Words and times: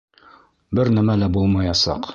Бер 0.79 0.91
нәмә 0.97 1.19
лә 1.25 1.31
булмаясаҡ. 1.37 2.09